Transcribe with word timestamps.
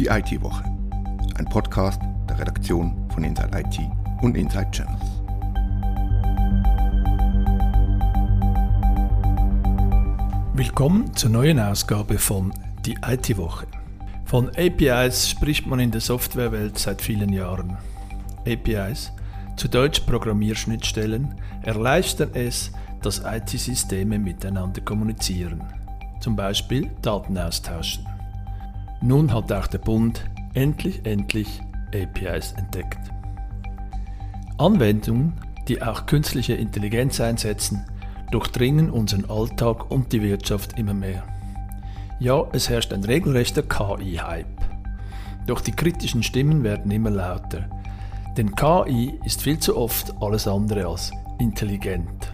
Die 0.00 0.06
IT-Woche. 0.06 0.64
Ein 1.36 1.44
Podcast 1.44 2.00
der 2.26 2.38
Redaktion 2.38 3.06
von 3.12 3.22
Inside 3.22 3.50
IT 3.52 3.80
und 4.22 4.34
Inside 4.34 4.70
Channels. 4.70 5.04
Willkommen 10.54 11.14
zur 11.14 11.28
neuen 11.28 11.60
Ausgabe 11.60 12.16
von 12.16 12.50
Die 12.86 12.96
IT-Woche. 13.06 13.66
Von 14.24 14.48
APIs 14.56 15.28
spricht 15.28 15.66
man 15.66 15.80
in 15.80 15.90
der 15.90 16.00
Softwarewelt 16.00 16.78
seit 16.78 17.02
vielen 17.02 17.34
Jahren. 17.34 17.76
APIs, 18.46 19.12
zu 19.56 19.68
Deutsch 19.68 20.00
Programmierschnittstellen, 20.00 21.34
erleichtern 21.60 22.30
es, 22.32 22.72
dass 23.02 23.20
IT-Systeme 23.22 24.18
miteinander 24.18 24.80
kommunizieren, 24.80 25.62
zum 26.20 26.36
Beispiel 26.36 26.90
Daten 27.02 27.36
austauschen. 27.36 28.06
Nun 29.02 29.32
hat 29.32 29.50
auch 29.50 29.66
der 29.66 29.78
Bund 29.78 30.24
endlich, 30.52 31.04
endlich 31.04 31.62
APIs 31.94 32.52
entdeckt. 32.52 32.98
Anwendungen, 34.58 35.32
die 35.68 35.82
auch 35.82 36.04
künstliche 36.04 36.52
Intelligenz 36.54 37.20
einsetzen, 37.20 37.86
durchdringen 38.30 38.90
unseren 38.90 39.24
Alltag 39.24 39.90
und 39.90 40.12
die 40.12 40.22
Wirtschaft 40.22 40.78
immer 40.78 40.92
mehr. 40.92 41.24
Ja, 42.18 42.46
es 42.52 42.68
herrscht 42.68 42.92
ein 42.92 43.02
regelrechter 43.02 43.62
KI-Hype. 43.62 44.46
Doch 45.46 45.62
die 45.62 45.72
kritischen 45.72 46.22
Stimmen 46.22 46.62
werden 46.62 46.90
immer 46.90 47.10
lauter. 47.10 47.70
Denn 48.36 48.54
KI 48.54 49.18
ist 49.24 49.40
viel 49.42 49.58
zu 49.58 49.76
oft 49.76 50.14
alles 50.20 50.46
andere 50.46 50.86
als 50.86 51.10
intelligent. 51.38 52.32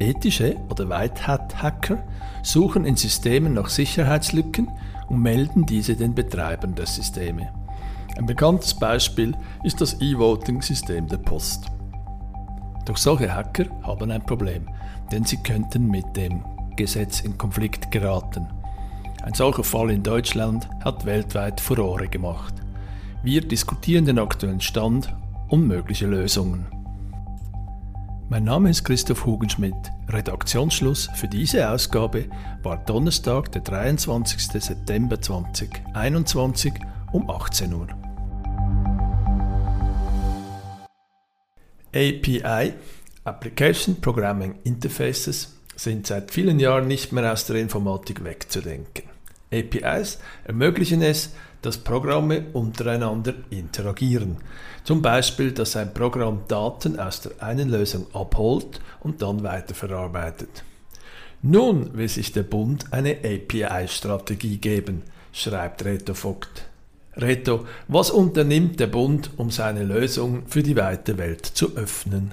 Ethische 0.00 0.56
oder 0.70 0.88
White 0.88 1.26
Hat 1.26 1.62
Hacker 1.62 2.02
suchen 2.42 2.84
in 2.84 2.96
Systemen 2.96 3.54
nach 3.54 3.68
Sicherheitslücken 3.68 4.70
und 5.08 5.20
melden 5.20 5.66
diese 5.66 5.96
den 5.96 6.14
Betreibern 6.14 6.74
der 6.74 6.86
Systeme. 6.86 7.52
Ein 8.16 8.26
bekanntes 8.26 8.74
Beispiel 8.74 9.36
ist 9.64 9.80
das 9.80 10.00
E-Voting-System 10.00 11.08
der 11.08 11.16
Post. 11.18 11.66
Doch 12.84 12.96
solche 12.96 13.34
Hacker 13.34 13.64
haben 13.82 14.10
ein 14.10 14.24
Problem, 14.24 14.68
denn 15.10 15.24
sie 15.24 15.38
könnten 15.38 15.88
mit 15.88 16.16
dem 16.16 16.44
Gesetz 16.76 17.20
in 17.20 17.38
Konflikt 17.38 17.90
geraten. 17.90 18.46
Ein 19.22 19.34
solcher 19.34 19.64
Fall 19.64 19.90
in 19.90 20.02
Deutschland 20.02 20.68
hat 20.84 21.06
weltweit 21.06 21.60
Furore 21.60 22.08
gemacht. 22.08 22.54
Wir 23.22 23.40
diskutieren 23.40 24.04
den 24.04 24.18
aktuellen 24.18 24.60
Stand 24.60 25.14
und 25.48 25.66
mögliche 25.66 26.06
Lösungen. 26.06 26.73
Mein 28.30 28.44
Name 28.44 28.70
ist 28.70 28.84
Christoph 28.84 29.26
Hugenschmidt. 29.26 29.74
Redaktionsschluss 30.08 31.10
für 31.14 31.28
diese 31.28 31.68
Ausgabe 31.68 32.24
war 32.62 32.78
Donnerstag, 32.78 33.52
der 33.52 33.60
23. 33.60 34.62
September 34.62 35.20
2021 35.20 36.72
um 37.12 37.28
18 37.28 37.74
Uhr. 37.74 37.88
API, 41.94 42.72
Application 43.24 44.00
Programming 44.00 44.54
Interfaces, 44.64 45.60
sind 45.76 46.06
seit 46.06 46.30
vielen 46.30 46.58
Jahren 46.58 46.88
nicht 46.88 47.12
mehr 47.12 47.30
aus 47.30 47.46
der 47.46 47.56
Informatik 47.56 48.24
wegzudenken. 48.24 49.13
APIs 49.54 50.18
ermöglichen 50.44 51.02
es, 51.02 51.32
dass 51.62 51.78
Programme 51.78 52.44
untereinander 52.52 53.34
interagieren. 53.50 54.36
Zum 54.84 55.00
Beispiel, 55.00 55.52
dass 55.52 55.76
ein 55.76 55.94
Programm 55.94 56.40
Daten 56.46 56.98
aus 56.98 57.22
der 57.22 57.42
einen 57.42 57.70
Lösung 57.70 58.06
abholt 58.12 58.80
und 59.00 59.22
dann 59.22 59.42
weiterverarbeitet. 59.42 60.62
Nun 61.40 61.96
will 61.96 62.08
sich 62.08 62.32
der 62.32 62.42
Bund 62.42 62.86
eine 62.90 63.18
API-Strategie 63.18 64.58
geben, 64.58 65.02
schreibt 65.32 65.84
Reto 65.84 66.14
Vogt. 66.14 66.66
Reto, 67.16 67.66
was 67.86 68.10
unternimmt 68.10 68.80
der 68.80 68.88
Bund, 68.88 69.30
um 69.36 69.50
seine 69.50 69.84
Lösung 69.84 70.42
für 70.46 70.62
die 70.62 70.76
weite 70.76 71.16
Welt 71.16 71.46
zu 71.46 71.76
öffnen? 71.76 72.32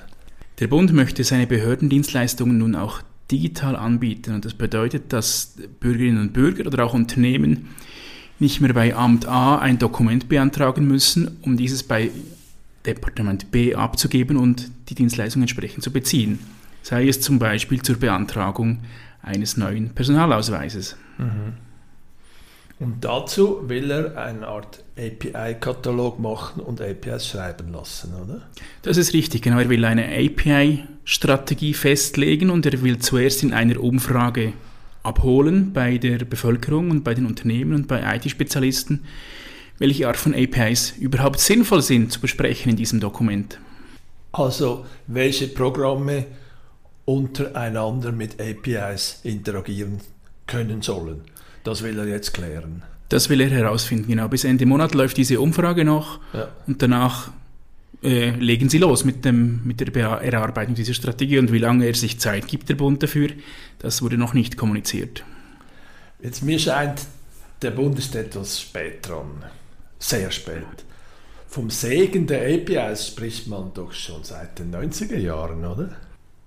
Der 0.59 0.67
Bund 0.67 0.93
möchte 0.93 1.23
seine 1.23 1.47
Behördendienstleistungen 1.47 2.57
nun 2.57 2.75
auch 2.75 3.01
digital 3.31 3.75
anbieten 3.75 4.33
und 4.33 4.45
das 4.45 4.53
bedeutet, 4.53 5.13
dass 5.13 5.55
Bürgerinnen 5.79 6.21
und 6.21 6.33
Bürger 6.33 6.65
oder 6.65 6.83
auch 6.85 6.93
Unternehmen 6.93 7.69
nicht 8.39 8.59
mehr 8.59 8.73
bei 8.73 8.95
Amt 8.95 9.27
A 9.27 9.59
ein 9.59 9.77
Dokument 9.77 10.27
beantragen 10.27 10.87
müssen, 10.87 11.37
um 11.41 11.57
dieses 11.57 11.83
bei 11.83 12.11
Departement 12.85 13.51
B 13.51 13.75
abzugeben 13.75 14.37
und 14.37 14.71
die 14.89 14.95
Dienstleistung 14.95 15.43
entsprechend 15.43 15.83
zu 15.83 15.91
beziehen. 15.91 16.39
Sei 16.81 17.07
es 17.07 17.21
zum 17.21 17.37
Beispiel 17.37 17.81
zur 17.81 17.97
Beantragung 17.97 18.79
eines 19.21 19.57
neuen 19.57 19.91
Personalausweises. 19.91 20.97
Mhm. 21.19 21.53
Und 22.79 23.05
dazu 23.05 23.69
will 23.69 23.91
er 23.91 24.17
eine 24.17 24.47
Art 24.47 24.83
API-Katalog 24.97 26.19
machen 26.19 26.61
und 26.61 26.81
APIs 26.81 27.27
schreiben 27.27 27.71
lassen, 27.71 28.11
oder? 28.15 28.41
Das 28.81 28.97
ist 28.97 29.13
richtig, 29.13 29.43
genau. 29.43 29.59
Er 29.59 29.69
will 29.69 29.85
eine 29.85 30.07
API-Strategie 31.11 31.73
festlegen 31.73 32.49
und 32.49 32.65
er 32.65 32.81
will 32.81 32.97
zuerst 32.99 33.43
in 33.43 33.53
einer 33.53 33.81
Umfrage 33.81 34.53
abholen 35.03 35.73
bei 35.73 35.97
der 35.97 36.19
Bevölkerung 36.19 36.89
und 36.89 37.03
bei 37.03 37.13
den 37.13 37.25
Unternehmen 37.25 37.73
und 37.73 37.87
bei 37.87 38.15
IT-Spezialisten, 38.15 39.03
welche 39.77 40.07
Art 40.07 40.15
von 40.15 40.33
APIs 40.33 40.93
überhaupt 40.97 41.39
sinnvoll 41.39 41.81
sind 41.81 42.13
zu 42.13 42.21
besprechen 42.21 42.71
in 42.71 42.77
diesem 42.77 43.01
Dokument. 43.01 43.59
Also 44.31 44.85
welche 45.07 45.47
Programme 45.47 46.27
untereinander 47.03 48.13
mit 48.13 48.39
APIs 48.39 49.19
interagieren 49.23 49.99
können 50.47 50.81
sollen. 50.81 51.21
Das 51.65 51.83
will 51.83 51.99
er 51.99 52.07
jetzt 52.07 52.33
klären. 52.33 52.83
Das 53.09 53.27
will 53.27 53.41
er 53.41 53.49
herausfinden, 53.49 54.07
genau. 54.07 54.29
Bis 54.29 54.45
Ende 54.45 54.65
Monat 54.65 54.93
läuft 54.93 55.17
diese 55.17 55.41
Umfrage 55.41 55.83
noch 55.83 56.19
ja. 56.31 56.47
und 56.67 56.81
danach 56.81 57.31
äh, 58.03 58.31
legen 58.31 58.69
sie 58.69 58.79
los 58.79 59.05
mit, 59.05 59.25
dem, 59.25 59.61
mit 59.63 59.79
der 59.79 59.93
Erarbeitung 59.95 60.75
dieser 60.75 60.93
Strategie 60.93 61.37
und 61.37 61.51
wie 61.51 61.59
lange 61.59 61.85
er 61.85 61.93
sich 61.93 62.19
Zeit 62.19 62.47
gibt, 62.47 62.69
der 62.69 62.75
Bund 62.75 63.03
dafür, 63.03 63.29
das 63.79 64.01
wurde 64.01 64.17
noch 64.17 64.33
nicht 64.33 64.57
kommuniziert. 64.57 65.23
Jetzt 66.21 66.43
mir 66.43 66.59
scheint, 66.59 67.01
der 67.61 67.71
Bund 67.71 67.97
ist 67.99 68.15
etwas 68.15 68.59
spät 68.59 69.07
dran, 69.07 69.43
sehr 69.99 70.31
spät. 70.31 70.65
Vom 71.47 71.69
Segen 71.69 72.27
der 72.27 72.41
APIs 72.41 73.07
spricht 73.07 73.47
man 73.47 73.73
doch 73.73 73.91
schon 73.91 74.23
seit 74.23 74.57
den 74.57 74.73
90er 74.73 75.17
Jahren, 75.17 75.65
oder? 75.65 75.89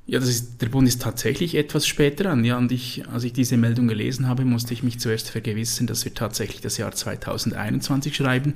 Ja, 0.07 0.19
das 0.19 0.29
ist, 0.29 0.61
der 0.61 0.69
Bund 0.69 0.87
ist 0.87 1.01
tatsächlich 1.01 1.55
etwas 1.55 1.87
später 1.87 2.31
an. 2.31 2.45
Ja, 2.45 2.59
und 2.59 2.71
ich, 2.73 3.09
als 3.09 3.25
ich 3.25 3.33
diese 3.33 3.57
Meldung 3.57 3.89
gelesen 3.89 4.29
habe, 4.29 4.45
musste 4.45 4.75
ich 4.75 4.83
mich 4.83 5.01
zuerst 5.01 5.31
vergewissern, 5.31 5.87
dass 5.87 6.05
wir 6.05 6.13
tatsächlich 6.13 6.61
das 6.61 6.77
Jahr 6.77 6.93
2021 6.93 8.15
schreiben 8.15 8.53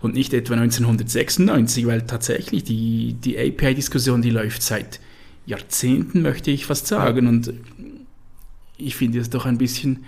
und 0.00 0.14
nicht 0.14 0.32
etwa 0.32 0.54
1996, 0.54 1.86
weil 1.86 2.02
tatsächlich 2.02 2.64
die, 2.64 3.12
die 3.12 3.38
API-Diskussion, 3.38 4.22
die 4.22 4.30
läuft 4.30 4.62
seit 4.62 5.00
Jahrzehnten, 5.44 6.22
möchte 6.22 6.50
ich 6.50 6.64
fast 6.64 6.86
sagen. 6.86 7.26
Und 7.26 7.52
ich 8.78 8.96
finde 8.96 9.20
es 9.20 9.28
doch 9.28 9.44
ein 9.44 9.58
bisschen 9.58 10.06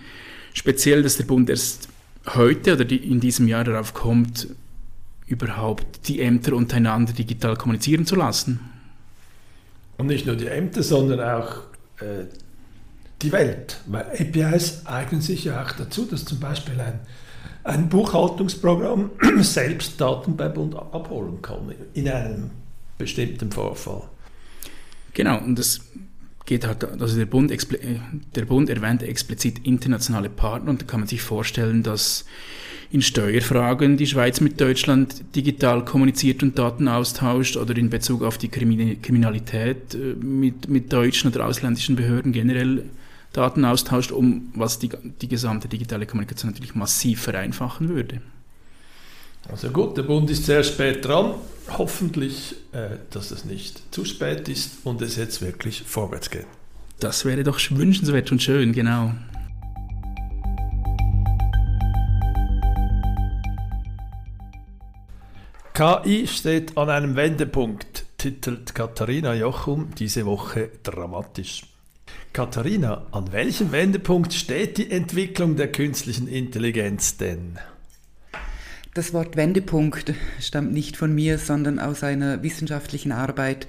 speziell, 0.55 1.03
dass 1.03 1.19
der 1.19 1.25
Bund 1.25 1.51
erst 1.51 1.89
heute 2.35 2.73
oder 2.73 2.87
die, 2.87 2.97
in 2.97 3.21
diesem 3.21 3.47
Jahr 3.47 3.65
darauf 3.65 3.93
kommt, 3.93 4.49
überhaupt 5.27 6.09
die 6.09 6.23
Ämter 6.23 6.55
untereinander 6.55 7.13
digital 7.13 7.57
kommunizieren 7.57 8.07
zu 8.07 8.17
lassen. 8.17 8.61
Und 9.99 10.07
nicht 10.07 10.27
nur 10.27 10.37
die 10.37 10.47
Ämter, 10.47 10.83
sondern 10.83 11.21
auch 11.21 11.57
äh, 12.01 12.25
die 13.21 13.33
Welt. 13.33 13.81
Weil 13.87 14.07
APIs 14.07 14.87
eignen 14.87 15.21
sich 15.21 15.45
ja 15.45 15.63
auch 15.63 15.73
dazu, 15.73 16.05
dass 16.07 16.25
zum 16.25 16.41
Beispiel 16.41 16.81
ein, 16.81 17.01
ein 17.65 17.89
Buchhaltungsprogramm 17.89 19.11
selbst 19.43 20.01
Daten 20.01 20.37
beim 20.37 20.55
Bund 20.55 20.77
abholen 20.77 21.43
kann, 21.43 21.75
in 21.95 22.09
einem 22.09 22.51
bestimmten 22.97 23.51
Vorfall. 23.51 24.03
Genau, 25.15 25.39
und 25.39 25.59
das 25.59 25.81
geht 26.49 26.67
halt, 26.67 26.83
also 27.01 27.17
der 27.17 27.27
Bund, 27.27 27.53
der 28.35 28.45
Bund 28.47 28.71
erwähnt 28.71 29.03
explizit 29.03 29.67
internationale 29.67 30.31
Partner 30.31 30.71
und 30.71 30.81
da 30.83 30.87
kann 30.87 31.01
man 31.01 31.09
sich 31.09 31.21
vorstellen, 31.21 31.83
dass 31.83 32.25
in 32.91 33.03
Steuerfragen 33.03 33.99
die 33.99 34.07
Schweiz 34.07 34.41
mit 34.41 34.59
Deutschland 34.59 35.37
digital 35.37 35.85
kommuniziert 35.85 36.43
und 36.43 36.59
Daten 36.59 36.89
austauscht 36.89 37.59
oder 37.59 37.77
in 37.77 37.91
Bezug 37.91 38.23
auf 38.23 38.39
die 38.39 38.49
Kriminalität 38.49 39.95
äh, 39.95 40.15
mit, 40.15 40.71
mit 40.71 40.91
deutschen 40.91 41.31
oder 41.31 41.47
ausländischen 41.47 41.97
Behörden 41.97 42.33
generell 42.33 42.85
Daten 43.35 43.67
austauscht, 43.67 44.11
um 44.11 44.49
was 44.55 44.79
die, 44.79 44.89
die 45.21 45.29
gesamte 45.29 45.69
digitale 45.69 46.07
Kommunikation 46.07 46.51
natürlich 46.51 46.75
massiv 46.75 47.21
vereinfachen 47.21 47.91
würde. 47.91 48.23
Also 49.51 49.71
gut, 49.71 49.97
der 49.97 50.03
Bund 50.03 50.31
ist 50.31 50.45
sehr 50.45 50.63
spät 50.63 51.05
dran. 51.05 51.35
Hoffentlich, 51.77 52.57
äh, 52.73 52.97
dass 53.11 53.31
es 53.31 53.45
nicht 53.45 53.95
zu 53.95 54.05
spät 54.05 54.49
ist 54.49 54.79
und 54.85 55.03
es 55.03 55.17
jetzt 55.17 55.43
wirklich 55.43 55.83
vorwärts 55.83 56.31
geht. 56.31 56.47
Das 56.99 57.25
wäre 57.25 57.45
doch 57.45 57.61
wünschenswert 57.71 58.33
und 58.33 58.43
schön, 58.43 58.73
genau. 58.73 59.13
KI 65.75 66.27
steht 66.27 66.77
an 66.77 66.91
einem 66.91 67.15
Wendepunkt, 67.15 68.05
titelt 68.19 68.75
Katharina 68.75 69.33
Jochum 69.35 69.95
diese 69.97 70.27
Woche 70.27 70.71
dramatisch. 70.83 71.63
Katharina, 72.33 73.07
an 73.13 73.31
welchem 73.31 73.71
Wendepunkt 73.71 74.33
steht 74.33 74.79
die 74.79 74.91
Entwicklung 74.91 75.55
der 75.55 75.71
künstlichen 75.71 76.27
Intelligenz 76.27 77.17
denn? 77.17 77.61
Das 78.99 79.13
Wort 79.13 79.37
Wendepunkt 79.37 80.13
stammt 80.41 80.73
nicht 80.73 80.97
von 80.97 81.15
mir, 81.15 81.39
sondern 81.39 81.79
aus 81.79 82.03
einer 82.03 82.43
wissenschaftlichen 82.43 83.13
Arbeit. 83.13 83.69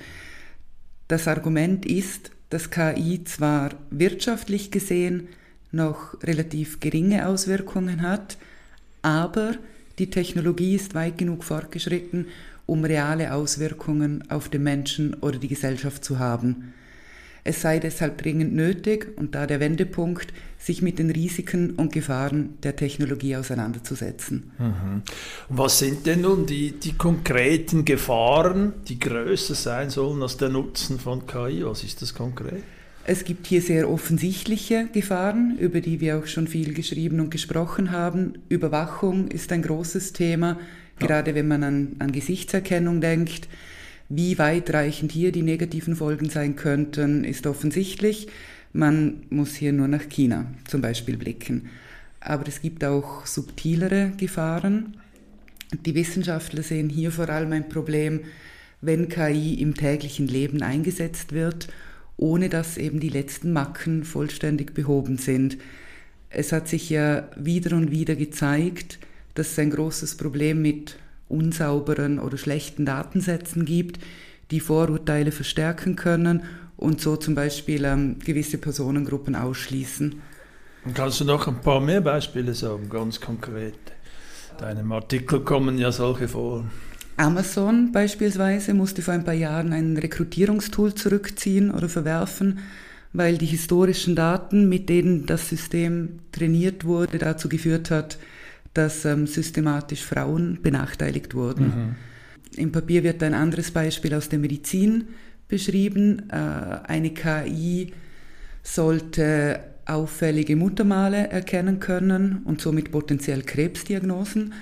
Das 1.07 1.27
Argument 1.27 1.85
ist, 1.85 2.31
dass 2.49 2.71
KI 2.71 3.23
zwar 3.25 3.75
wirtschaftlich 3.91 4.71
gesehen 4.71 5.27
noch 5.71 6.19
relativ 6.23 6.79
geringe 6.79 7.27
Auswirkungen 7.27 8.01
hat, 8.01 8.39
aber 9.03 9.53
die 9.99 10.09
Technologie 10.09 10.73
ist 10.73 10.95
weit 10.95 11.19
genug 11.19 11.43
fortgeschritten, 11.43 12.25
um 12.65 12.83
reale 12.83 13.31
Auswirkungen 13.35 14.23
auf 14.31 14.49
den 14.49 14.63
Menschen 14.63 15.13
oder 15.13 15.37
die 15.37 15.47
Gesellschaft 15.47 16.03
zu 16.03 16.17
haben. 16.17 16.73
Es 17.43 17.61
sei 17.61 17.79
deshalb 17.79 18.21
dringend 18.21 18.53
nötig, 18.53 19.07
und 19.17 19.35
da 19.35 19.47
der 19.47 19.59
Wendepunkt, 19.59 20.33
sich 20.57 20.81
mit 20.81 20.99
den 20.99 21.09
Risiken 21.09 21.71
und 21.71 21.93
Gefahren 21.93 22.57
der 22.63 22.75
Technologie 22.75 23.35
auseinanderzusetzen. 23.35 24.51
Mhm. 24.57 25.01
Was 25.47 25.79
sind 25.79 26.05
denn 26.05 26.21
nun 26.21 26.45
die, 26.45 26.71
die 26.71 26.93
konkreten 26.93 27.85
Gefahren, 27.85 28.73
die 28.87 28.99
größer 28.99 29.55
sein 29.55 29.89
sollen 29.89 30.21
als 30.21 30.37
der 30.37 30.49
Nutzen 30.49 30.99
von 30.99 31.25
KI? 31.25 31.63
Was 31.65 31.83
ist 31.83 32.01
das 32.01 32.13
konkret? 32.13 32.63
Es 33.05 33.23
gibt 33.23 33.47
hier 33.47 33.61
sehr 33.61 33.89
offensichtliche 33.89 34.87
Gefahren, 34.93 35.57
über 35.57 35.81
die 35.81 35.99
wir 35.99 36.19
auch 36.19 36.27
schon 36.27 36.47
viel 36.47 36.73
geschrieben 36.73 37.19
und 37.19 37.31
gesprochen 37.31 37.91
haben. 37.91 38.33
Überwachung 38.49 39.29
ist 39.29 39.51
ein 39.51 39.63
großes 39.63 40.13
Thema, 40.13 40.59
ja. 40.99 41.07
gerade 41.07 41.33
wenn 41.33 41.47
man 41.47 41.63
an, 41.63 41.95
an 41.99 42.11
Gesichtserkennung 42.11 43.01
denkt. 43.01 43.47
Wie 44.09 44.37
weitreichend 44.37 45.11
hier 45.11 45.31
die 45.31 45.43
negativen 45.43 45.95
Folgen 45.95 46.29
sein 46.29 46.55
könnten, 46.55 47.23
ist 47.23 47.47
offensichtlich. 47.47 48.27
Man 48.73 49.23
muss 49.29 49.55
hier 49.55 49.71
nur 49.71 49.87
nach 49.87 50.09
China 50.09 50.51
zum 50.67 50.81
Beispiel 50.81 51.17
blicken. 51.17 51.69
Aber 52.19 52.47
es 52.47 52.61
gibt 52.61 52.83
auch 52.83 53.25
subtilere 53.25 54.11
Gefahren. 54.17 54.97
Die 55.85 55.95
Wissenschaftler 55.95 56.63
sehen 56.63 56.89
hier 56.89 57.11
vor 57.11 57.29
allem 57.29 57.53
ein 57.53 57.69
Problem, 57.69 58.21
wenn 58.81 59.09
KI 59.09 59.55
im 59.61 59.75
täglichen 59.75 60.27
Leben 60.27 60.63
eingesetzt 60.63 61.31
wird 61.31 61.69
ohne 62.19 62.49
dass 62.49 62.77
eben 62.77 62.99
die 62.99 63.09
letzten 63.09 63.53
Macken 63.53 64.03
vollständig 64.03 64.73
behoben 64.73 65.17
sind. 65.17 65.57
Es 66.29 66.51
hat 66.51 66.67
sich 66.67 66.89
ja 66.89 67.29
wieder 67.37 67.75
und 67.75 67.91
wieder 67.91 68.15
gezeigt, 68.15 68.99
dass 69.35 69.53
es 69.53 69.59
ein 69.59 69.71
großes 69.71 70.17
Problem 70.17 70.61
mit 70.61 70.97
unsauberen 71.29 72.19
oder 72.19 72.37
schlechten 72.37 72.85
Datensätzen 72.85 73.65
gibt, 73.65 73.99
die 74.51 74.59
Vorurteile 74.59 75.31
verstärken 75.31 75.95
können 75.95 76.43
und 76.75 77.01
so 77.01 77.15
zum 77.15 77.35
Beispiel 77.35 77.85
ähm, 77.85 78.17
gewisse 78.19 78.57
Personengruppen 78.57 79.35
ausschließen. 79.35 80.21
Und 80.85 80.95
kannst 80.95 81.19
du 81.19 81.25
noch 81.25 81.47
ein 81.47 81.61
paar 81.61 81.81
mehr 81.81 82.01
Beispiele 82.01 82.53
sagen, 82.53 82.89
ganz 82.89 83.19
konkret? 83.19 83.75
Deinem 84.57 84.91
Artikel 84.91 85.41
kommen 85.41 85.77
ja 85.77 85.91
solche 85.91 86.27
vor. 86.27 86.65
Amazon 87.17 87.91
beispielsweise 87.91 88.73
musste 88.73 89.01
vor 89.01 89.13
ein 89.13 89.25
paar 89.25 89.33
Jahren 89.33 89.73
ein 89.73 89.97
Rekrutierungstool 89.97 90.95
zurückziehen 90.95 91.69
oder 91.69 91.89
verwerfen, 91.89 92.59
weil 93.11 93.37
die 93.37 93.45
historischen 93.45 94.15
Daten, 94.15 94.69
mit 94.69 94.87
denen 94.87 95.25
das 95.25 95.49
System 95.49 96.19
trainiert 96.31 96.85
wurde, 96.85 97.17
dazu 97.17 97.49
geführt 97.49 97.91
hat, 97.91 98.17
dass 98.79 99.03
ähm, 99.03 99.27
systematisch 99.27 100.05
Frauen 100.05 100.59
benachteiligt 100.61 101.35
wurden. 101.35 101.65
Mhm. 101.65 101.95
Im 102.55 102.71
Papier 102.71 103.03
wird 103.03 103.21
ein 103.23 103.33
anderes 103.33 103.71
Beispiel 103.71 104.13
aus 104.13 104.29
der 104.29 104.39
Medizin 104.39 105.09
beschrieben. 105.49 106.29
Äh, 106.29 106.35
eine 106.35 107.09
KI 107.09 107.91
sollte 108.63 109.59
auffällige 109.85 110.55
Muttermale 110.55 111.27
erkennen 111.27 111.81
können 111.81 112.43
und 112.45 112.61
somit 112.61 112.89
potenziell 112.89 113.41
Krebsdiagnosen. 113.41 114.53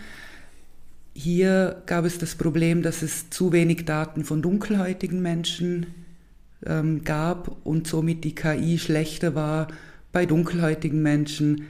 Hier 1.13 1.83
gab 1.85 2.03
es 2.03 2.17
das 2.17 2.33
Problem, 2.33 2.81
dass 2.81 3.03
es 3.03 3.29
zu 3.29 3.51
wenig 3.51 3.85
Daten 3.85 4.25
von 4.25 4.41
dunkelhäutigen 4.41 5.21
Menschen 5.21 5.85
ähm, 6.65 7.03
gab 7.03 7.55
und 7.63 7.85
somit 7.85 8.23
die 8.23 8.33
KI 8.33 8.79
schlechter 8.79 9.35
war, 9.35 9.67
bei 10.11 10.25
dunkelhäutigen 10.25 11.03
Menschen 11.03 11.67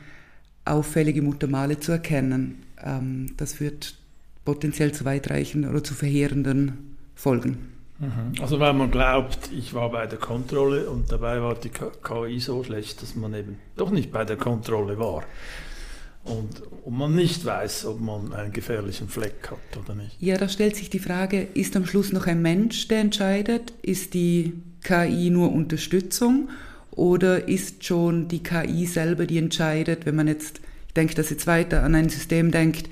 auffällige 0.71 1.21
Muttermale 1.21 1.79
zu 1.79 1.91
erkennen. 1.91 2.63
Ähm, 2.83 3.33
das 3.37 3.59
wird 3.59 3.95
potenziell 4.45 4.91
zu 4.93 5.05
weitreichenden 5.05 5.69
oder 5.69 5.83
zu 5.83 5.93
verheerenden 5.93 6.95
Folgen. 7.15 7.57
Mhm. 7.99 8.41
Also 8.41 8.59
weil 8.59 8.73
man 8.73 8.91
glaubt, 8.91 9.49
ich 9.51 9.73
war 9.73 9.91
bei 9.91 10.05
der 10.05 10.19
Kontrolle 10.19 10.89
und 10.89 11.11
dabei 11.11 11.41
war 11.41 11.55
die 11.55 11.69
KI 11.69 12.39
so 12.39 12.63
schlecht, 12.63 13.01
dass 13.01 13.15
man 13.15 13.33
eben 13.33 13.57
doch 13.75 13.89
nicht 13.89 14.11
bei 14.11 14.23
der 14.23 14.37
Kontrolle 14.37 14.99
war 14.99 15.23
und, 16.27 16.61
und 16.83 16.97
man 16.97 17.15
nicht 17.15 17.45
weiß, 17.45 17.85
ob 17.85 17.99
man 17.99 18.33
einen 18.33 18.51
gefährlichen 18.51 19.07
Fleck 19.07 19.49
hat 19.49 19.83
oder 19.83 19.95
nicht. 19.95 20.15
Ja, 20.19 20.37
da 20.37 20.49
stellt 20.49 20.75
sich 20.75 20.89
die 20.89 20.99
Frage, 20.99 21.41
ist 21.41 21.75
am 21.75 21.85
Schluss 21.85 22.11
noch 22.11 22.27
ein 22.27 22.41
Mensch, 22.41 22.87
der 22.87 22.99
entscheidet? 22.99 23.73
Ist 23.81 24.13
die 24.13 24.53
KI 24.83 25.29
nur 25.29 25.51
Unterstützung 25.51 26.49
oder 26.97 27.47
ist 27.47 27.85
schon 27.85 28.27
die 28.27 28.43
KI 28.43 28.85
selber, 28.85 29.25
die 29.25 29.37
entscheidet, 29.37 30.05
wenn 30.05 30.15
man 30.15 30.27
jetzt, 30.27 30.59
ich 30.87 30.93
denke 30.93 31.15
das 31.15 31.29
jetzt 31.29 31.47
weiter 31.47 31.83
an 31.83 31.95
ein 31.95 32.09
System 32.09 32.51
denkt, 32.51 32.89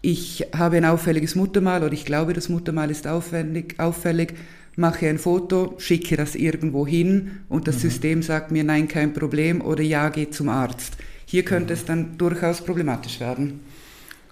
ich 0.00 0.46
habe 0.54 0.76
ein 0.76 0.84
auffälliges 0.84 1.34
Muttermal 1.34 1.82
oder 1.82 1.92
ich 1.92 2.04
glaube, 2.04 2.34
das 2.34 2.48
Muttermal 2.48 2.90
ist 2.90 3.06
auffällig, 3.06 3.74
auffällig 3.78 4.34
mache 4.76 5.08
ein 5.08 5.18
Foto, 5.18 5.74
schicke 5.78 6.16
das 6.16 6.36
irgendwo 6.36 6.86
hin 6.86 7.40
und 7.48 7.66
das 7.66 7.76
mhm. 7.76 7.80
System 7.80 8.22
sagt 8.22 8.52
mir, 8.52 8.62
nein, 8.62 8.86
kein 8.86 9.12
Problem 9.12 9.60
oder 9.60 9.82
ja, 9.82 10.08
geh 10.10 10.30
zum 10.30 10.48
Arzt. 10.48 10.96
Hier 11.26 11.44
könnte 11.44 11.74
es 11.74 11.84
dann 11.84 12.16
durchaus 12.16 12.60
problematisch 12.60 13.18
werden. 13.18 13.60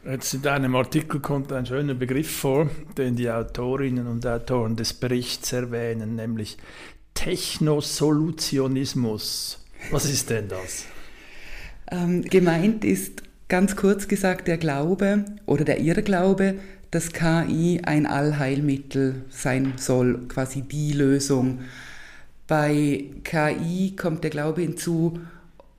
Jetzt 0.08 0.34
in 0.34 0.42
deinem 0.42 0.76
Artikel 0.76 1.18
kommt 1.18 1.52
ein 1.52 1.66
schöner 1.66 1.94
Begriff 1.94 2.30
vor, 2.30 2.70
den 2.96 3.16
die 3.16 3.28
Autorinnen 3.28 4.06
und 4.06 4.24
Autoren 4.24 4.76
des 4.76 4.92
Berichts 4.92 5.52
erwähnen, 5.52 6.14
nämlich 6.14 6.58
Technosolutionismus. 7.16 9.58
Was 9.90 10.04
ist 10.04 10.30
denn 10.30 10.46
das? 10.48 10.84
Ähm, 11.90 12.22
gemeint 12.22 12.84
ist 12.84 13.24
ganz 13.48 13.74
kurz 13.74 14.06
gesagt 14.06 14.46
der 14.48 14.58
Glaube 14.58 15.24
oder 15.46 15.64
der 15.64 15.80
Irrglaube, 15.80 16.56
dass 16.90 17.12
KI 17.12 17.80
ein 17.82 18.06
Allheilmittel 18.06 19.24
sein 19.28 19.74
soll, 19.76 20.26
quasi 20.28 20.62
die 20.62 20.92
Lösung. 20.92 21.60
Bei 22.46 23.04
KI 23.24 23.94
kommt 23.96 24.22
der 24.22 24.30
Glaube 24.30 24.62
hinzu, 24.62 25.18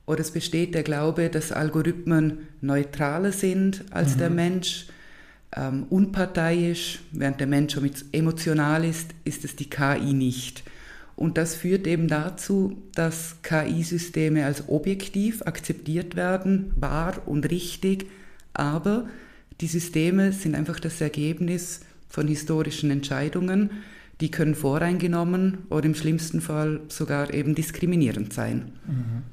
oder 0.05 0.19
es 0.21 0.31
besteht 0.31 0.75
der 0.75 0.83
Glaube, 0.83 1.29
dass 1.29 1.51
Algorithmen 1.51 2.47
neutraler 2.61 3.31
sind 3.31 3.83
als 3.91 4.15
mhm. 4.15 4.19
der 4.19 4.29
Mensch, 4.29 4.87
ähm, 5.55 5.85
unparteiisch, 5.89 6.99
während 7.11 7.39
der 7.39 7.47
Mensch 7.47 7.77
emotional 8.11 8.85
ist, 8.85 9.11
ist 9.23 9.45
es 9.45 9.55
die 9.55 9.69
KI 9.69 10.13
nicht. 10.13 10.63
Und 11.17 11.39
das 11.39 11.55
führt 11.55 11.87
eben 11.87 12.07
dazu, 12.07 12.77
dass 12.93 13.41
KI-Systeme 13.41 14.45
als 14.45 14.69
objektiv 14.69 15.41
akzeptiert 15.41 16.15
werden, 16.15 16.71
wahr 16.79 17.15
und 17.25 17.49
richtig, 17.49 18.05
aber 18.53 19.07
die 19.59 19.67
Systeme 19.67 20.31
sind 20.31 20.53
einfach 20.53 20.79
das 20.79 21.01
Ergebnis 21.01 21.81
von 22.07 22.27
historischen 22.27 22.91
Entscheidungen, 22.91 23.71
die 24.21 24.29
können 24.29 24.53
voreingenommen 24.53 25.65
oder 25.71 25.85
im 25.85 25.95
schlimmsten 25.95 26.39
Fall 26.39 26.81
sogar 26.87 27.33
eben 27.33 27.55
diskriminierend 27.55 28.31
sein. 28.31 28.73
Mhm. 28.85 29.23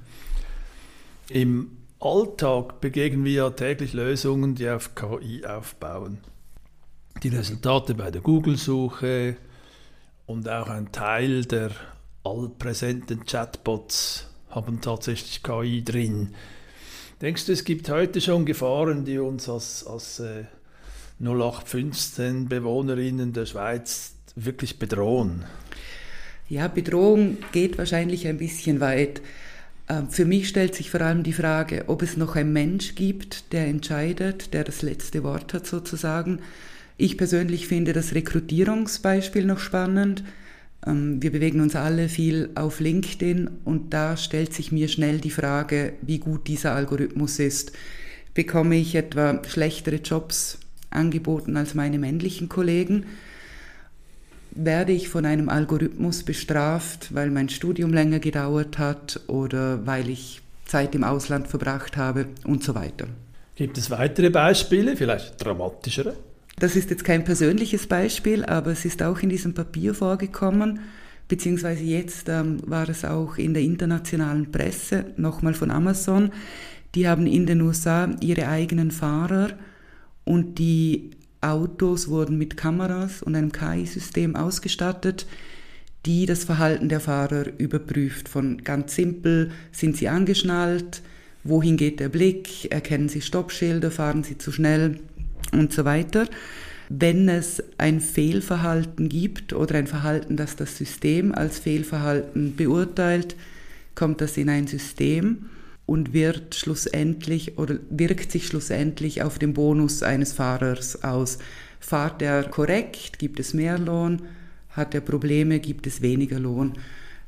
Im 1.29 1.71
Alltag 2.01 2.81
begegnen 2.81 3.27
wir 3.27 3.33
ja 3.33 3.51
täglich 3.51 3.93
Lösungen, 3.93 4.55
die 4.55 4.71
auf 4.71 4.95
KI 4.95 5.45
aufbauen. 5.45 6.19
Die 7.23 7.29
Resultate 7.29 7.95
bei 7.95 8.11
der 8.11 8.23
Google-Suche 8.23 9.37
und 10.27 10.49
auch 10.49 10.69
ein 10.69 10.93
Teil 10.93 11.45
der 11.45 11.71
allpräsenten 12.25 13.25
Chatbots 13.25 14.29
haben 14.51 14.81
tatsächlich 14.81 15.43
KI 15.43 15.83
drin. 15.85 16.35
Denkst 17.21 17.47
du, 17.47 17.53
es 17.53 17.65
gibt 17.65 17.89
heute 17.89 18.21
schon 18.21 18.45
Gefahren, 18.45 19.05
die 19.05 19.19
uns 19.19 19.49
als, 19.49 19.87
als 19.87 20.21
äh, 20.21 20.45
0815 21.21 22.49
Bewohnerinnen 22.49 23.33
der 23.33 23.47
Schweiz 23.47 24.15
wirklich 24.35 24.79
bedrohen? 24.79 25.45
Ja, 26.49 26.69
Bedrohung 26.69 27.39
geht 27.53 27.79
wahrscheinlich 27.79 28.27
ein 28.27 28.39
bisschen 28.39 28.81
weit. 28.81 29.23
Ähm, 29.89 30.11
für 30.11 30.25
mich 30.25 30.49
stellt 30.49 30.75
sich 30.75 30.91
vor 30.91 31.01
allem 31.01 31.23
die 31.23 31.33
Frage, 31.33 31.85
ob 31.89 32.03
es 32.03 32.17
noch 32.17 32.37
einen 32.37 32.53
Mensch 32.53 32.95
gibt, 32.95 33.53
der 33.53 33.67
entscheidet, 33.67 34.53
der 34.55 34.65
das 34.65 34.83
letzte 34.83 35.23
Wort 35.23 35.55
hat 35.55 35.67
sozusagen. 35.67 36.41
Ich 36.97 37.19
persönlich 37.19 37.67
finde 37.67 37.93
das 37.93 38.15
Rekrutierungsbeispiel 38.15 39.45
noch 39.45 39.59
spannend. 39.59 40.25
Ähm, 40.87 41.23
wir 41.23 41.33
bewegen 41.33 41.61
uns 41.61 41.77
alle 41.77 42.09
viel 42.09 42.51
auf 42.55 42.81
LinkedIn 42.81 43.51
und 43.65 43.93
da 43.93 44.17
stellt 44.17 44.53
sich 44.53 44.73
mir 44.73 44.89
schnell 44.89 45.19
die 45.19 45.31
Frage, 45.31 45.95
wie 46.03 46.19
gut 46.19 46.47
dieser 46.47 46.75
Algorithmus 46.75 47.39
ist. 47.39 47.73
Bekomme 48.35 48.77
ich 48.77 48.95
etwa 48.95 49.43
schlechtere 49.47 49.97
Jobs 49.97 50.59
angeboten 50.91 51.57
als 51.57 51.75
meine 51.75 51.99
männlichen 51.99 52.49
Kollegen? 52.49 53.07
werde 54.55 54.93
ich 54.93 55.09
von 55.09 55.27
einem 55.27 55.49
Algorithmus 55.49 56.23
bestraft, 56.23 57.15
weil 57.15 57.31
mein 57.31 57.49
Studium 57.49 57.93
länger 57.93 58.21
gedauert 58.21 58.79
hat 58.79 59.21
oder 59.27 59.87
weil 59.87 60.09
ich 60.09 60.41
Zeit 60.65 60.95
im 60.95 61.05
Ausland 61.05 61.49
verbracht 61.49 61.97
habe 61.97 62.27
und 62.45 62.63
so 62.63 62.75
weiter. 62.75 63.07
Gibt 63.57 63.79
es 63.79 63.91
weitere 63.91 64.31
Beispiele, 64.31 64.97
vielleicht 64.97 65.45
dramatischere? 65.45 66.15
Das 66.59 66.77
ist 66.77 66.91
jetzt 66.91 67.05
kein 67.05 67.25
persönliches 67.25 67.87
Beispiel, 67.87 68.45
aber 68.45 68.71
es 68.71 68.85
ist 68.85 69.03
auch 69.03 69.19
in 69.21 69.29
diesem 69.29 69.55
Papier 69.55 69.95
vorgekommen, 69.95 70.81
beziehungsweise 71.27 71.83
jetzt 71.83 72.29
ähm, 72.29 72.59
war 72.65 72.89
es 72.89 73.05
auch 73.05 73.39
in 73.39 73.55
der 73.55 73.63
internationalen 73.63 74.53
Presse, 74.53 75.07
nochmal 75.17 75.55
von 75.55 75.71
Amazon. 75.71 76.31
Die 76.95 77.09
haben 77.09 77.27
in 77.27 77.47
den 77.47 77.61
USA 77.61 78.09
ihre 78.21 78.47
eigenen 78.47 78.93
Fahrer 78.93 79.49
und 80.25 80.59
die 80.59 81.11
Autos 81.41 82.09
wurden 82.09 82.39
mit 82.39 82.57
Kameras 82.57 83.23
und 83.23 83.35
einem 83.35 83.53
KI-System 83.53 84.37
ausgestattet, 84.37 85.27
die 86.07 86.25
das 86.25 86.45
Verhalten 86.45 86.89
der 86.89 87.01
Fahrer 87.01 87.47
überprüft. 87.59 88.29
Von 88.29 88.63
ganz 88.63 88.95
simpel, 88.95 89.51
sind 89.73 89.97
sie 89.97 90.09
angeschnallt, 90.09 91.03
wohin 91.43 91.77
geht 91.77 92.01
der 92.01 92.09
Blick, 92.09 92.71
erkennen 92.71 93.09
sie 93.09 93.21
Stoppschilder, 93.21 93.91
fahren 93.91 94.23
sie 94.23 94.39
zu 94.39 94.53
schnell 94.53 95.01
und 95.59 95.73
so 95.73 95.85
weiter. 95.85 96.27
Wenn 96.89 97.29
es 97.29 97.63
ein 97.79 98.01
Fehlverhalten 98.01 99.09
gibt 99.09 99.53
oder 99.53 99.77
ein 99.77 99.87
Verhalten, 99.87 100.37
das 100.37 100.57
das 100.57 100.77
System 100.77 101.35
als 101.35 101.59
Fehlverhalten 101.59 102.57
beurteilt, 102.57 103.37
kommt 103.95 104.21
das 104.21 104.37
in 104.37 104.49
ein 104.49 104.67
System 104.67 105.47
und 105.87 106.13
wird 106.13 106.55
schlussendlich 106.55 107.59
oder 107.59 107.79
wirkt 107.91 108.33
sich 108.33 108.47
schlussendlich 108.47 109.23
auf 109.23 109.39
den 109.39 109.55
Bonus 109.55 110.03
eines 110.03 110.33
Fahrers 110.33 111.03
aus. 111.05 111.39
Fahrt 111.81 112.23
er 112.23 112.45
korrekt, 112.45 113.19
gibt 113.19 113.41
es 113.41 113.55
mehr 113.55 113.79
Lohn, 113.79 114.23
hat 114.71 114.95
er 114.95 115.01
Probleme, 115.01 115.61
gibt 115.61 115.87
es 115.87 116.03
weniger 116.03 116.41
Lohn. 116.41 116.75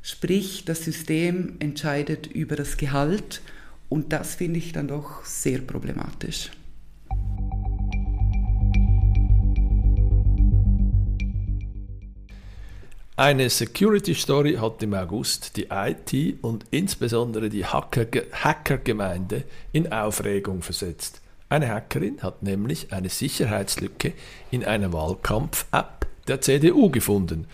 Sprich, 0.01 0.65
das 0.65 0.83
System 0.83 1.55
entscheidet 1.59 2.27
über 2.27 2.55
das 2.55 2.77
Gehalt 2.77 3.41
und 3.89 4.13
das 4.13 4.35
finde 4.35 4.59
ich 4.59 4.71
dann 4.71 4.87
doch 4.87 5.25
sehr 5.25 5.59
problematisch. 5.59 6.51
Eine 13.19 13.49
Security 13.49 14.13
Story 14.13 14.57
hat 14.61 14.83
im 14.83 14.93
August 14.93 15.57
die 15.57 15.69
IT 15.71 16.37
und 16.43 16.65
insbesondere 16.69 17.49
die 17.49 17.65
Hackergemeinde 17.65 19.43
in 19.71 19.91
Aufregung 19.91 20.61
versetzt. 20.61 21.21
Eine 21.49 21.69
Hackerin 21.69 22.21
hat 22.21 22.43
nämlich 22.43 22.93
eine 22.93 23.09
Sicherheitslücke 23.09 24.13
in 24.51 24.63
einer 24.63 24.93
Wahlkampf-App 24.93 26.05
der 26.27 26.41
CDU 26.41 26.91
gefunden 26.91 27.47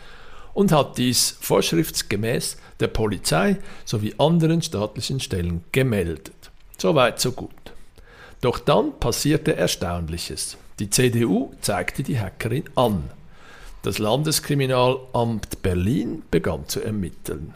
und 0.54 0.74
hat 0.74 0.98
dies 0.98 1.38
vorschriftsgemäß 1.40 2.58
der 2.82 2.90
Polizei 2.90 3.56
sowie 3.86 4.16
anderen 4.18 4.62
staatlichen 4.62 5.22
Stellen 5.22 5.64
gemeldet. 5.72 6.52
Soweit 6.78 7.22
so 7.22 7.32
gut. 7.32 7.72
Doch 8.42 8.60
dann 8.60 9.00
passierte 9.00 9.56
Erstaunliches. 9.56 10.58
Die 10.80 10.90
CDU 10.90 11.54
zeigte 11.62 12.04
die 12.04 12.20
Hackerin 12.20 12.66
an. 12.76 13.10
Das 13.84 14.00
Landeskriminalamt 14.00 15.62
Berlin 15.62 16.24
begann 16.32 16.70
zu 16.70 16.82
ermitteln. 16.82 17.54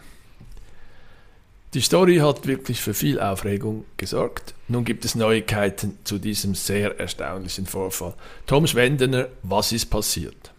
Die 1.74 1.80
Story 1.80 2.18
hat 2.18 2.48
wirklich 2.48 2.82
für 2.82 2.94
viel 2.94 3.20
Aufregung 3.20 3.86
gesorgt. 3.96 4.54
Nun 4.68 4.84
gibt 4.84 5.06
es 5.06 5.16
Neuigkeiten 5.16 5.98
zu 6.04 6.18
diesem 6.18 6.54
sehr 6.54 7.00
erstaunlichen 7.00 7.66
Vorfall. 7.66 8.14
Tom 8.46 8.68
Schwendener, 8.68 9.30
was 9.44 9.72
ist 9.72 9.86
passiert? 9.86 10.52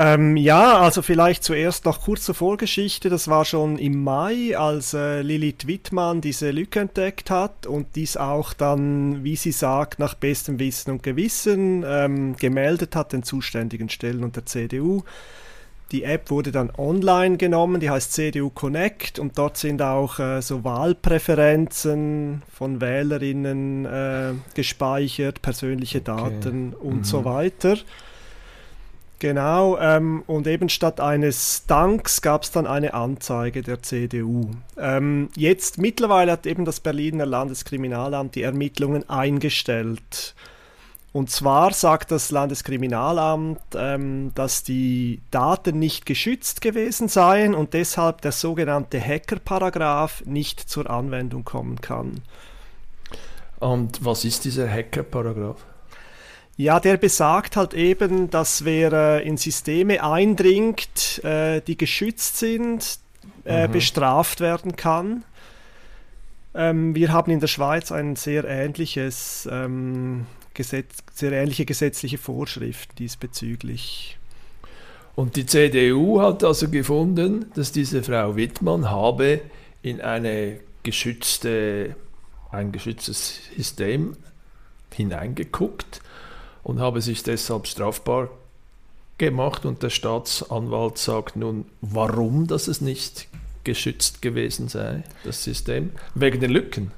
Ähm, 0.00 0.36
ja, 0.36 0.78
also 0.78 1.02
vielleicht 1.02 1.42
zuerst 1.42 1.84
noch 1.84 2.02
kurz 2.02 2.22
zur 2.22 2.36
Vorgeschichte. 2.36 3.08
Das 3.10 3.26
war 3.26 3.44
schon 3.44 3.78
im 3.78 4.04
Mai, 4.04 4.56
als 4.56 4.94
äh, 4.94 5.22
Lilith 5.22 5.66
Wittmann 5.66 6.20
diese 6.20 6.52
Lücke 6.52 6.78
entdeckt 6.78 7.30
hat 7.30 7.66
und 7.66 7.96
dies 7.96 8.16
auch 8.16 8.52
dann, 8.52 9.24
wie 9.24 9.34
sie 9.34 9.50
sagt, 9.50 9.98
nach 9.98 10.14
bestem 10.14 10.60
Wissen 10.60 10.92
und 10.92 11.02
Gewissen 11.02 11.84
ähm, 11.84 12.36
gemeldet 12.36 12.94
hat 12.94 13.12
den 13.12 13.24
zuständigen 13.24 13.88
Stellen 13.88 14.22
und 14.22 14.36
der 14.36 14.46
CDU. 14.46 15.02
Die 15.90 16.04
App 16.04 16.30
wurde 16.30 16.52
dann 16.52 16.70
online 16.78 17.36
genommen, 17.36 17.80
die 17.80 17.90
heißt 17.90 18.12
CDU 18.12 18.50
Connect 18.50 19.18
und 19.18 19.36
dort 19.36 19.56
sind 19.56 19.82
auch 19.82 20.20
äh, 20.20 20.40
so 20.42 20.62
Wahlpräferenzen 20.62 22.42
von 22.52 22.80
Wählerinnen 22.80 23.84
äh, 23.84 24.32
gespeichert, 24.54 25.42
persönliche 25.42 26.02
Daten 26.02 26.74
okay. 26.76 26.86
und 26.86 26.98
mhm. 26.98 27.04
so 27.04 27.24
weiter. 27.24 27.78
Genau, 29.20 29.76
ähm, 29.78 30.22
und 30.28 30.46
eben 30.46 30.68
statt 30.68 31.00
eines 31.00 31.66
Danks 31.66 32.22
gab 32.22 32.44
es 32.44 32.52
dann 32.52 32.68
eine 32.68 32.94
Anzeige 32.94 33.62
der 33.62 33.82
CDU. 33.82 34.50
Ähm, 34.76 35.30
jetzt 35.34 35.78
mittlerweile 35.78 36.32
hat 36.32 36.46
eben 36.46 36.64
das 36.64 36.78
Berliner 36.78 37.26
Landeskriminalamt 37.26 38.36
die 38.36 38.42
Ermittlungen 38.42 39.08
eingestellt. 39.10 40.36
Und 41.12 41.30
zwar 41.30 41.72
sagt 41.72 42.12
das 42.12 42.30
Landeskriminalamt, 42.30 43.60
ähm, 43.74 44.30
dass 44.36 44.62
die 44.62 45.20
Daten 45.32 45.80
nicht 45.80 46.06
geschützt 46.06 46.60
gewesen 46.60 47.08
seien 47.08 47.54
und 47.54 47.74
deshalb 47.74 48.20
der 48.20 48.30
sogenannte 48.30 49.00
Hacker-Paragraph 49.00 50.22
nicht 50.26 50.60
zur 50.60 50.88
Anwendung 50.88 51.44
kommen 51.44 51.80
kann. 51.80 52.22
Und 53.58 54.04
was 54.04 54.24
ist 54.24 54.44
dieser 54.44 54.70
Hacker-Paragraph? 54.70 55.64
Ja, 56.58 56.80
der 56.80 56.96
besagt 56.96 57.54
halt 57.54 57.72
eben, 57.72 58.30
dass 58.30 58.64
wer 58.64 58.92
äh, 58.92 59.26
in 59.26 59.36
Systeme 59.36 60.02
eindringt, 60.02 61.22
äh, 61.22 61.60
die 61.60 61.78
geschützt 61.78 62.36
sind, 62.36 62.98
äh, 63.44 63.68
mhm. 63.68 63.72
bestraft 63.72 64.40
werden 64.40 64.74
kann. 64.74 65.22
Ähm, 66.56 66.96
wir 66.96 67.12
haben 67.12 67.30
in 67.30 67.38
der 67.38 67.46
Schweiz 67.46 67.92
ein 67.92 68.16
sehr 68.16 68.42
ähnliches 68.42 69.48
ähm, 69.52 70.26
Gesetz, 70.52 70.96
sehr 71.14 71.30
ähnliche 71.30 71.64
gesetzliche 71.64 72.18
Vorschriften 72.18 72.96
diesbezüglich. 72.96 74.18
Und 75.14 75.36
die 75.36 75.46
CDU 75.46 76.20
hat 76.20 76.42
also 76.42 76.68
gefunden, 76.68 77.52
dass 77.54 77.70
diese 77.70 78.02
Frau 78.02 78.34
Wittmann 78.34 78.90
habe 78.90 79.42
in 79.82 80.00
eine 80.00 80.58
geschützte, 80.82 81.94
ein 82.50 82.72
geschütztes 82.72 83.42
System 83.56 84.16
hineingeguckt 84.92 86.00
und 86.68 86.80
habe 86.80 87.00
sich 87.00 87.22
deshalb 87.22 87.66
strafbar 87.66 88.28
gemacht. 89.16 89.64
Und 89.64 89.82
der 89.82 89.90
Staatsanwalt 89.90 90.98
sagt 90.98 91.34
nun, 91.34 91.64
warum 91.80 92.46
dass 92.46 92.68
es 92.68 92.82
nicht 92.82 93.26
geschützt 93.64 94.20
gewesen 94.22 94.68
sei, 94.68 95.02
das 95.24 95.42
System, 95.42 95.90
wegen 96.14 96.40
den 96.40 96.50
Lücken. 96.50 96.92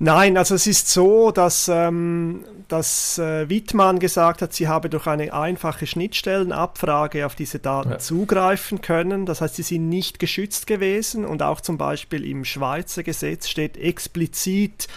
Nein, 0.00 0.38
also 0.38 0.54
es 0.54 0.66
ist 0.66 0.88
so, 0.88 1.32
dass, 1.32 1.68
ähm, 1.68 2.44
dass 2.68 3.18
äh, 3.18 3.48
Wittmann 3.50 3.98
gesagt 3.98 4.40
hat, 4.40 4.54
sie 4.54 4.68
habe 4.68 4.88
durch 4.88 5.06
eine 5.06 5.34
einfache 5.34 5.86
Schnittstellenabfrage 5.86 7.26
auf 7.26 7.34
diese 7.34 7.58
Daten 7.58 7.90
ja. 7.90 7.98
zugreifen 7.98 8.80
können. 8.80 9.26
Das 9.26 9.40
heißt, 9.42 9.56
sie 9.56 9.62
sind 9.62 9.88
nicht 9.88 10.18
geschützt 10.18 10.66
gewesen 10.66 11.26
und 11.26 11.42
auch 11.42 11.60
zum 11.60 11.76
Beispiel 11.76 12.24
im 12.24 12.44
Schweizer 12.44 13.02
Gesetz 13.02 13.48
steht 13.48 13.76
explizit, 13.76 14.88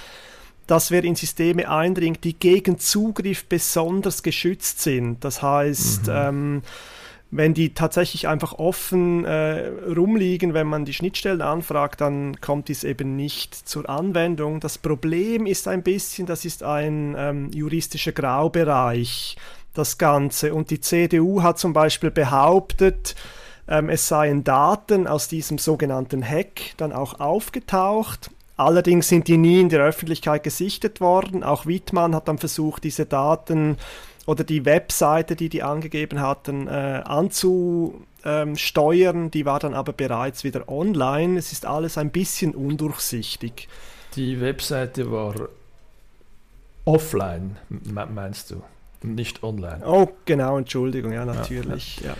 dass 0.72 0.90
wer 0.90 1.04
in 1.04 1.16
Systeme 1.16 1.70
eindringt, 1.70 2.24
die 2.24 2.34
gegen 2.34 2.80
Zugriff 2.80 3.44
besonders 3.44 4.24
geschützt 4.24 4.80
sind. 4.80 5.22
Das 5.26 5.42
heißt, 5.42 6.08
mhm. 6.08 6.14
ähm, 6.16 6.62
wenn 7.30 7.54
die 7.54 7.74
tatsächlich 7.74 8.30
einfach 8.30 8.54
offen 8.54 9.26
äh, 9.26 9.68
rumliegen, 9.68 10.54
wenn 10.54 10.68
man 10.68 10.86
die 10.86 10.94
Schnittstellen 10.94 11.42
anfragt, 11.42 12.00
dann 12.00 12.40
kommt 12.40 12.70
dies 12.70 12.86
eben 12.86 13.18
nicht 13.18 13.54
zur 13.54 13.90
Anwendung. 13.90 14.62
Das 14.62 14.78
Problem 14.78 15.46
ist 15.46 15.68
ein 15.68 15.84
bisschen, 15.84 16.26
das 16.26 16.46
ist 16.46 16.64
ein 16.64 17.16
ähm, 17.18 17.50
juristischer 17.52 18.14
Graubereich, 18.14 19.36
das 19.74 19.98
Ganze. 19.98 20.54
Und 20.54 20.70
die 20.70 20.80
CDU 20.80 21.44
hat 21.44 21.60
zum 21.60 21.74
Beispiel 21.74 22.12
behauptet, 22.12 23.16
ähm, 23.68 23.90
es 23.90 24.08
seien 24.08 24.46
Daten 24.46 25.06
aus 25.06 25.28
diesem 25.28 25.58
sogenannten 25.58 26.24
Hack 26.26 26.62
dann 26.78 26.94
auch 26.94 27.20
aufgetaucht 27.20 28.30
Allerdings 28.62 29.10
sind 29.10 29.28
die 29.28 29.38
nie 29.38 29.60
in 29.60 29.70
der 29.70 29.84
Öffentlichkeit 29.84 30.44
gesichtet 30.44 31.02
worden. 31.02 31.44
Auch 31.44 31.66
Wittmann 31.66 32.14
hat 32.14 32.28
dann 32.28 32.38
versucht, 32.38 32.84
diese 32.84 33.08
Daten 33.08 33.78
oder 34.28 34.44
die 34.44 34.66
Webseite, 34.66 35.36
die 35.36 35.50
die 35.50 35.64
angegeben 35.64 36.22
hatten, 36.22 36.68
äh, 36.68 37.02
anzusteuern. 37.04 39.32
Die 39.32 39.48
war 39.48 39.58
dann 39.58 39.74
aber 39.74 39.94
bereits 39.94 40.44
wieder 40.44 40.70
online. 40.70 41.40
Es 41.40 41.52
ist 41.52 41.66
alles 41.66 41.98
ein 41.98 42.12
bisschen 42.12 42.54
undurchsichtig. 42.54 43.68
Die 44.16 44.40
Webseite 44.40 45.12
war 45.12 45.34
offline, 46.86 47.58
meinst 48.14 48.52
du? 48.52 48.62
Nicht 49.02 49.42
online. 49.42 49.82
Oh, 49.84 50.08
genau, 50.26 50.60
Entschuldigung, 50.60 51.14
ja, 51.14 51.26
natürlich. 51.26 52.00
Ja, 52.02 52.10
ja. 52.10 52.16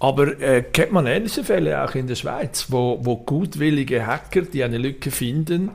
Aber 0.00 0.40
äh, 0.40 0.62
kennt 0.62 0.92
man 0.92 1.06
ähnliche 1.06 1.44
Fälle 1.44 1.84
auch 1.84 1.94
in 1.94 2.06
der 2.06 2.14
Schweiz, 2.14 2.66
wo, 2.68 2.98
wo 3.02 3.16
gutwillige 3.16 4.06
Hacker, 4.06 4.42
die 4.42 4.64
eine 4.64 4.78
Lücke 4.78 5.10
finden 5.10 5.72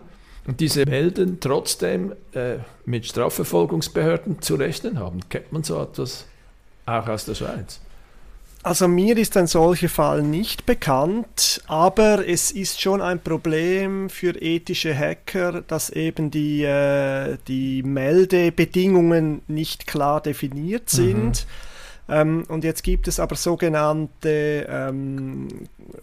und 0.48 0.60
diese 0.60 0.84
melden, 0.86 1.38
trotzdem 1.40 2.14
äh, 2.34 2.56
mit 2.86 3.06
Strafverfolgungsbehörden 3.06 4.42
zu 4.42 4.56
rechnen 4.56 5.00
haben? 5.00 5.20
Kennt 5.30 5.54
man 5.54 5.64
so 5.64 5.80
etwas 5.80 6.26
auch 6.88 7.08
aus 7.08 7.26
der 7.26 7.36
Schweiz? 7.36 7.80
Also 8.64 8.88
mir 8.88 9.16
ist 9.16 9.38
ein 9.38 9.46
solcher 9.46 9.90
Fall 9.90 10.24
nicht 10.24 10.66
bekannt, 10.66 11.62
aber 11.68 12.28
es 12.28 12.50
ist 12.50 12.82
schon 12.82 13.04
ein 13.04 13.22
Problem 13.22 14.10
für 14.10 14.32
ethische 14.42 14.98
Hacker, 14.98 15.62
dass 15.62 15.92
eben 15.92 16.32
die, 16.32 16.64
äh, 16.64 17.38
die 17.48 17.84
Meldebedingungen 17.84 19.44
nicht 19.48 19.86
klar 19.86 20.20
definiert 20.20 20.92
mhm. 20.94 20.98
sind. 20.98 21.46
Mhm. 21.46 21.75
Ähm, 22.08 22.44
und 22.48 22.64
jetzt 22.64 22.84
gibt 22.84 23.08
es 23.08 23.20
aber 23.20 23.36
sogenannte 23.36 24.68
ähm, 24.70 25.48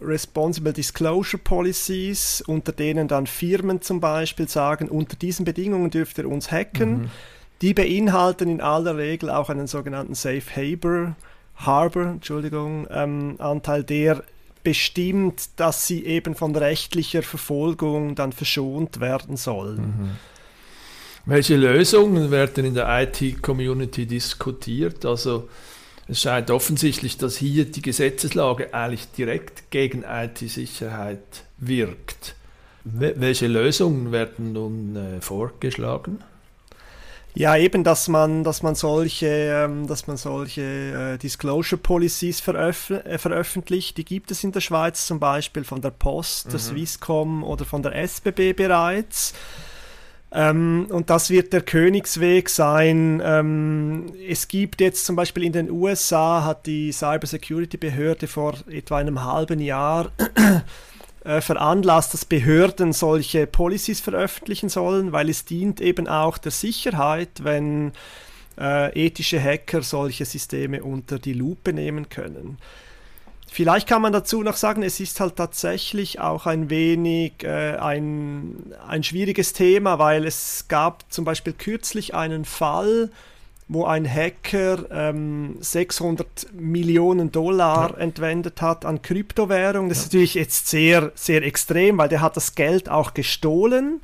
Responsible 0.01 0.73
Disclosure 0.73 1.41
Policies, 1.41 2.43
unter 2.45 2.71
denen 2.73 3.07
dann 3.07 3.25
Firmen 3.25 3.81
zum 3.81 3.99
Beispiel 3.99 4.49
sagen, 4.49 4.89
unter 4.89 5.15
diesen 5.15 5.45
Bedingungen 5.45 5.89
dürft 5.89 6.17
ihr 6.17 6.27
uns 6.27 6.51
hacken. 6.51 7.03
Mhm. 7.03 7.09
Die 7.61 7.73
beinhalten 7.73 8.49
in 8.49 8.59
aller 8.59 8.97
Regel 8.97 9.29
auch 9.29 9.49
einen 9.49 9.67
sogenannten 9.67 10.15
Safe 10.15 10.43
Haber 10.55 11.15
Harbor, 11.55 12.07
Entschuldigung, 12.07 12.87
ähm, 12.89 13.35
Anteil, 13.39 13.83
der 13.83 14.23
bestimmt, 14.63 15.49
dass 15.57 15.87
sie 15.87 16.05
eben 16.05 16.35
von 16.35 16.55
rechtlicher 16.55 17.21
Verfolgung 17.21 18.15
dann 18.15 18.31
verschont 18.31 18.99
werden 18.99 19.37
sollen. 19.37 19.77
Mhm. 19.77 20.09
Welche 21.25 21.55
Lösungen 21.55 22.31
werden 22.31 22.65
in 22.65 22.73
der 22.73 22.87
IT-Community 23.03 24.05
diskutiert? 24.05 25.05
Also 25.05 25.47
es 26.07 26.21
scheint 26.21 26.51
offensichtlich, 26.51 27.17
dass 27.17 27.37
hier 27.37 27.65
die 27.65 27.81
Gesetzeslage 27.81 28.73
eigentlich 28.73 29.11
direkt 29.11 29.71
gegen 29.71 30.03
IT-Sicherheit 30.03 31.43
wirkt. 31.57 32.35
Welche 32.83 33.47
Lösungen 33.47 34.11
werden 34.11 34.51
nun 34.51 34.95
äh, 34.97 35.21
vorgeschlagen? 35.21 36.19
Ja, 37.35 37.57
eben, 37.57 37.83
dass 37.83 38.09
man, 38.09 38.43
dass 38.43 38.61
man 38.61 38.75
solche, 38.75 39.25
ähm, 39.25 39.87
dass 39.87 40.05
man 40.05 40.17
solche 40.17 40.61
äh, 40.61 41.17
Disclosure 41.17 41.81
Policies 41.81 42.41
veröf 42.41 42.91
äh, 42.91 43.17
veröffentlicht. 43.17 43.97
Die 43.97 44.05
gibt 44.05 44.29
es 44.29 44.43
in 44.43 44.51
der 44.51 44.61
Schweiz 44.61 45.07
zum 45.07 45.19
Beispiel 45.19 45.63
von 45.63 45.81
der 45.81 45.89
Post, 45.89 46.47
mhm. 46.47 46.51
der 46.51 46.59
Swisscom 46.59 47.43
oder 47.43 47.65
von 47.65 47.81
der 47.81 47.95
SBB 47.95 48.53
bereits. 48.53 49.33
Ähm, 50.35 50.87
und 50.89 51.11
das 51.11 51.29
wird 51.29 51.53
der 51.53 51.61
Königsweg 51.61 52.49
sein. 52.49 53.21
Ähm, 53.23 54.11
es 54.27 54.47
gibt 54.47 54.81
jetzt 54.81 55.05
zum 55.05 55.15
Beispiel 55.15 55.43
in 55.43 55.53
den 55.53 55.69
USA, 55.69 56.43
hat 56.43 56.65
die 56.65 56.91
Cybersecurity 56.91 57.77
Behörde 57.77 58.25
vor 58.27 58.55
etwa 58.67 58.97
einem 58.97 59.23
halben 59.23 59.59
Jahr 59.59 60.11
äh, 61.23 61.39
veranlasst, 61.39 62.15
dass 62.15 62.25
Behörden 62.25 62.93
solche 62.93 63.45
Policies 63.45 63.99
veröffentlichen 63.99 64.69
sollen, 64.69 65.11
weil 65.11 65.29
es 65.29 65.45
dient 65.45 65.79
eben 65.81 66.07
auch 66.07 66.39
der 66.39 66.51
Sicherheit, 66.51 67.43
wenn 67.43 67.91
äh, 68.59 69.05
ethische 69.05 69.41
Hacker 69.41 69.83
solche 69.83 70.25
Systeme 70.25 70.83
unter 70.83 71.19
die 71.19 71.33
Lupe 71.33 71.73
nehmen 71.73 72.09
können. 72.09 72.57
Vielleicht 73.53 73.87
kann 73.87 74.01
man 74.01 74.11
dazu 74.11 74.41
noch 74.41 74.55
sagen, 74.55 74.81
es 74.81 74.99
ist 74.99 75.19
halt 75.19 75.35
tatsächlich 75.35 76.19
auch 76.19 76.47
ein 76.47 76.71
wenig 76.71 77.43
äh, 77.43 77.75
ein, 77.75 78.73
ein 78.87 79.03
schwieriges 79.03 79.53
Thema, 79.53 79.99
weil 79.99 80.25
es 80.25 80.65
gab 80.69 81.03
zum 81.13 81.23
Beispiel 81.23 81.53
kürzlich 81.53 82.15
einen 82.15 82.45
Fall, 82.45 83.11
wo 83.67 83.85
ein 83.85 84.11
Hacker 84.11 84.85
ähm, 84.89 85.57
600 85.59 86.47
Millionen 86.53 87.31
Dollar 87.31 87.91
ja. 87.91 87.97
entwendet 87.97 88.59
hat 88.63 88.85
an 88.85 89.03
Kryptowährung. 89.03 89.87
Das 89.87 89.99
ja. 89.99 90.01
ist 90.01 90.13
natürlich 90.13 90.33
jetzt 90.33 90.67
sehr, 90.69 91.11
sehr 91.13 91.43
extrem, 91.43 91.99
weil 91.99 92.09
der 92.09 92.21
hat 92.21 92.35
das 92.35 92.55
Geld 92.55 92.89
auch 92.89 93.13
gestohlen. 93.13 94.01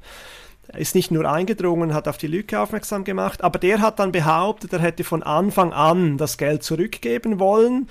Er 0.67 0.77
ist 0.77 0.93
nicht 0.93 1.09
nur 1.09 1.27
eingedrungen, 1.27 1.95
hat 1.95 2.07
auf 2.07 2.19
die 2.19 2.27
Lücke 2.27 2.59
aufmerksam 2.59 3.03
gemacht, 3.03 3.43
aber 3.43 3.57
der 3.57 3.81
hat 3.81 3.97
dann 3.97 4.11
behauptet, 4.11 4.73
er 4.73 4.79
hätte 4.79 5.03
von 5.03 5.23
Anfang 5.23 5.73
an 5.73 6.19
das 6.19 6.37
Geld 6.37 6.61
zurückgeben 6.61 7.39
wollen. 7.39 7.89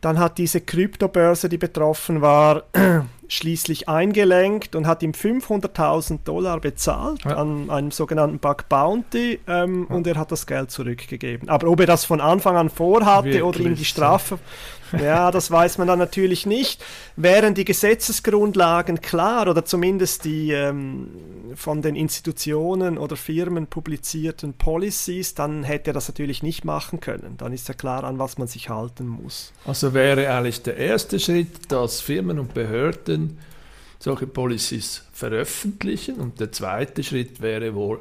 Dann 0.00 0.18
hat 0.18 0.38
diese 0.38 0.60
Kryptobörse, 0.60 1.48
die 1.48 1.58
betroffen 1.58 2.20
war, 2.20 2.64
schließlich 3.28 3.88
eingelenkt 3.88 4.74
und 4.76 4.86
hat 4.86 5.02
ihm 5.02 5.12
500.000 5.12 6.20
Dollar 6.24 6.60
bezahlt 6.60 7.24
ja. 7.24 7.36
an 7.36 7.70
einem 7.70 7.90
sogenannten 7.90 8.38
Bug 8.38 8.68
Bounty 8.68 9.40
ähm, 9.46 9.86
ja. 9.88 9.94
und 9.94 10.06
er 10.06 10.16
hat 10.16 10.32
das 10.32 10.46
Geld 10.46 10.70
zurückgegeben. 10.70 11.48
Aber 11.48 11.68
ob 11.68 11.80
er 11.80 11.86
das 11.86 12.04
von 12.04 12.20
Anfang 12.20 12.56
an 12.56 12.70
vorhatte 12.70 13.26
Wirklich? 13.26 13.42
oder 13.42 13.60
ihm 13.60 13.74
die 13.74 13.84
Strafe 13.84 14.38
ja, 15.02 15.30
das 15.30 15.50
weiß 15.50 15.78
man 15.78 15.88
dann 15.88 15.98
natürlich 15.98 16.46
nicht. 16.46 16.84
Wären 17.16 17.54
die 17.54 17.64
Gesetzesgrundlagen 17.64 19.00
klar 19.00 19.48
oder 19.48 19.64
zumindest 19.64 20.24
die 20.24 20.52
ähm, 20.52 21.08
von 21.54 21.82
den 21.82 21.96
Institutionen 21.96 22.98
oder 22.98 23.16
Firmen 23.16 23.66
publizierten 23.66 24.54
Policies, 24.54 25.34
dann 25.34 25.64
hätte 25.64 25.90
er 25.90 25.94
das 25.94 26.08
natürlich 26.08 26.42
nicht 26.42 26.64
machen 26.64 27.00
können. 27.00 27.36
Dann 27.38 27.52
ist 27.52 27.68
ja 27.68 27.74
klar, 27.74 28.04
an 28.04 28.18
was 28.18 28.38
man 28.38 28.48
sich 28.48 28.68
halten 28.68 29.06
muss. 29.06 29.52
Also 29.64 29.94
wäre 29.94 30.30
eigentlich 30.30 30.62
der 30.62 30.76
erste 30.76 31.18
Schritt, 31.18 31.70
dass 31.72 32.00
Firmen 32.00 32.38
und 32.38 32.54
Behörden 32.54 33.15
solche 33.98 34.26
Policies 34.26 35.02
veröffentlichen 35.12 36.16
und 36.16 36.40
der 36.40 36.52
zweite 36.52 37.02
Schritt 37.02 37.40
wäre 37.40 37.74
wohl, 37.74 38.00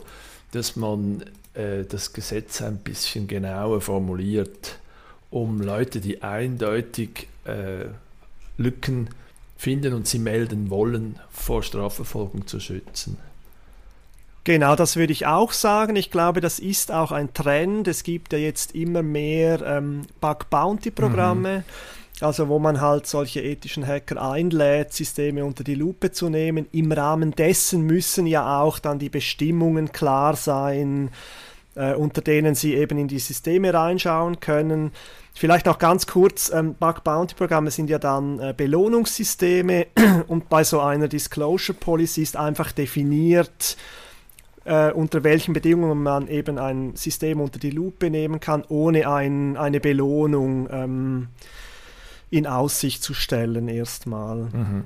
dass 0.52 0.76
man 0.76 1.24
äh, 1.54 1.84
das 1.84 2.14
Gesetz 2.14 2.62
ein 2.62 2.78
bisschen 2.78 3.28
genauer 3.28 3.82
formuliert 3.82 4.80
um 5.32 5.62
Leute, 5.62 6.00
die 6.00 6.22
eindeutig 6.24 7.28
äh, 7.44 7.88
Lücken 8.58 9.10
finden 9.58 9.94
und 9.94 10.08
sie 10.08 10.20
melden 10.20 10.70
wollen, 10.70 11.20
vor 11.32 11.64
Strafverfolgung 11.64 12.48
zu 12.48 12.60
schützen. 12.60 13.18
Genau, 14.46 14.76
das 14.76 14.96
würde 14.96 15.12
ich 15.12 15.26
auch 15.26 15.52
sagen. 15.52 15.96
Ich 15.96 16.12
glaube, 16.12 16.40
das 16.40 16.60
ist 16.60 16.92
auch 16.92 17.12
ein 17.12 17.34
Trend. 17.34 17.88
Es 17.88 18.04
gibt 18.04 18.32
ja 18.32 18.40
jetzt 18.40 18.76
immer 18.76 19.02
mehr 19.02 19.62
ähm, 19.62 20.04
Bug-Bounty-Programme. 20.22 21.60
Mhm. 21.60 21.64
Also 22.22 22.48
wo 22.48 22.60
man 22.60 22.80
halt 22.80 23.08
solche 23.08 23.42
ethischen 23.42 23.86
Hacker 23.86 24.22
einlädt, 24.22 24.94
Systeme 24.94 25.44
unter 25.44 25.64
die 25.64 25.76
Lupe 25.76 26.12
zu 26.12 26.30
nehmen. 26.30 26.68
Im 26.72 26.92
Rahmen 26.92 27.32
dessen 27.32 27.82
müssen 27.82 28.26
ja 28.26 28.62
auch 28.62 28.80
dann 28.80 29.00
die 29.00 29.10
Bestimmungen 29.10 29.92
klar 29.92 30.36
sein, 30.36 31.10
äh, 31.76 31.94
unter 31.94 32.22
denen 32.22 32.56
sie 32.56 32.76
eben 32.76 32.98
in 32.98 33.10
die 33.10 33.20
Systeme 33.20 33.74
reinschauen 33.74 34.40
können. 34.40 34.92
Vielleicht 35.34 35.66
noch 35.66 35.78
ganz 35.78 36.08
kurz, 36.08 36.50
ähm, 36.54 36.76
Bug 36.76 37.04
Bounty 37.04 37.36
Programme 37.36 37.70
sind 37.70 37.90
ja 37.90 38.00
dann 38.00 38.40
äh, 38.40 38.54
Belohnungssysteme 38.56 39.88
und 40.28 40.48
bei 40.48 40.64
so 40.64 40.80
einer 40.80 41.10
Disclosure 41.10 41.78
Policy 41.78 42.22
ist 42.22 42.38
einfach 42.38 42.72
definiert, 42.72 43.76
äh, 44.64 44.94
unter 44.94 45.26
welchen 45.26 45.54
Bedingungen 45.54 46.02
man 46.02 46.30
eben 46.30 46.58
ein 46.58 46.96
System 46.96 47.42
unter 47.42 47.60
die 47.60 47.72
Lupe 47.72 48.10
nehmen 48.10 48.40
kann, 48.40 48.64
ohne 48.70 49.10
ein, 49.10 49.58
eine 49.58 49.82
Belohnung 49.82 50.70
ähm, 50.72 51.28
in 52.30 52.48
Aussicht 52.48 53.04
zu 53.04 53.14
stellen 53.14 53.68
erstmal. 53.68 54.50
Mhm. 54.52 54.86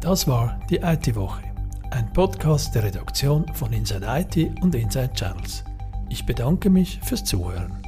Das 0.00 0.26
war 0.26 0.58
die 0.70 0.78
IT-Woche 0.78 1.50
ein 1.90 2.12
Podcast 2.12 2.74
der 2.74 2.84
Redaktion 2.84 3.44
von 3.54 3.72
Inside 3.72 4.06
IT 4.06 4.62
und 4.62 4.74
Inside 4.74 5.12
Channels. 5.12 5.64
Ich 6.08 6.24
bedanke 6.24 6.70
mich 6.70 7.00
fürs 7.02 7.24
Zuhören. 7.24 7.79